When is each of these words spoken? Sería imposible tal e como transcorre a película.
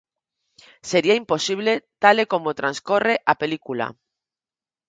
Sería 0.89 1.19
imposible 1.21 1.73
tal 2.03 2.15
e 2.23 2.25
como 2.33 2.57
transcorre 2.59 3.15
a 3.31 3.33
película. 3.41 3.85